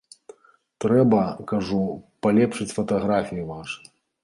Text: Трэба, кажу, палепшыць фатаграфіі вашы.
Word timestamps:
Трэба, 0.85 1.19
кажу, 1.51 1.83
палепшыць 2.27 2.69
фатаграфіі 2.77 3.49
вашы. 3.55 3.79